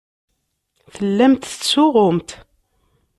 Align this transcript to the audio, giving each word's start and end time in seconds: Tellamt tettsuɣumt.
Tellamt 0.95 1.43
tettsuɣumt. 1.51 2.29